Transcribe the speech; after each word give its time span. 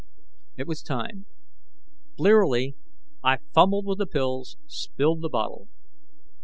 It 0.57 0.65
was 0.65 0.81
time. 0.81 1.27
Blearily, 2.17 2.75
I 3.23 3.37
fumbled 3.53 3.85
with 3.85 3.99
the 3.99 4.07
pills, 4.07 4.57
spilled 4.65 5.21
the 5.21 5.29
bottle. 5.29 5.67